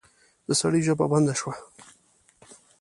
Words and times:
د 0.47 0.49
سړي 0.61 0.81
ژبه 0.87 1.05
بنده 1.11 1.33
شوه. 1.39 1.53